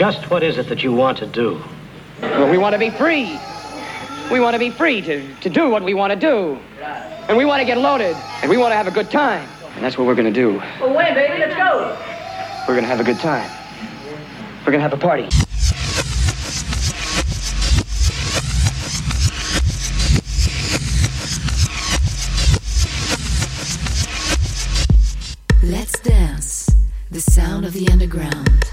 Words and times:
radio 0.00 0.12
show. 0.12 0.20
Just 0.20 0.30
what 0.30 0.42
is 0.42 0.58
it 0.58 0.68
that 0.68 0.82
you 0.82 0.92
want 0.92 1.18
to 1.18 1.26
do? 1.26 1.60
Well, 2.22 2.50
we 2.50 2.58
want 2.58 2.74
to 2.74 2.78
be 2.78 2.90
free. 2.90 3.38
We 4.30 4.40
want 4.40 4.54
to 4.54 4.58
be 4.58 4.70
free 4.70 5.00
to, 5.02 5.34
to 5.36 5.50
do 5.50 5.70
what 5.70 5.82
we 5.82 5.94
want 5.94 6.12
to 6.12 6.18
do. 6.18 6.58
And 7.28 7.36
we 7.36 7.44
want 7.44 7.60
to 7.60 7.66
get 7.66 7.78
loaded. 7.78 8.16
And 8.42 8.50
we 8.50 8.56
want 8.56 8.72
to 8.72 8.76
have 8.76 8.86
a 8.86 8.90
good 8.90 9.10
time. 9.10 9.48
And 9.74 9.84
that's 9.84 9.98
what 9.98 10.06
we're 10.06 10.14
going 10.14 10.32
to 10.32 10.40
do. 10.40 10.58
Well, 10.80 10.94
wait, 10.96 11.14
baby, 11.14 11.38
let's 11.38 11.56
go. 11.56 11.96
We're 12.68 12.74
going 12.74 12.82
to 12.82 12.88
have 12.88 13.00
a 13.00 13.04
good 13.04 13.18
time. 13.18 13.50
We're 14.60 14.72
going 14.72 14.82
to 14.82 14.88
have 14.88 14.92
a 14.92 14.96
party. 14.96 15.28
Let's 25.62 26.00
dance. 26.00 26.70
The 27.10 27.20
sound 27.20 27.64
of 27.64 27.72
the 27.72 27.88
underground. 27.90 28.70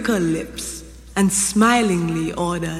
Lyrical 0.00 0.18
lips 0.18 0.82
and 1.16 1.30
smilingly 1.30 2.32
orders, 2.32 2.79